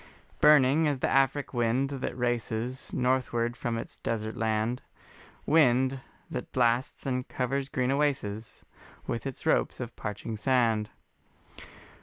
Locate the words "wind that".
1.53-2.17, 5.45-6.51